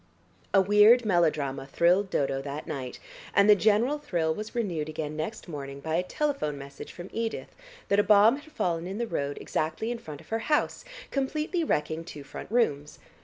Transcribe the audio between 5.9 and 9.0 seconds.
a telephone message from Edith that a bomb had fallen in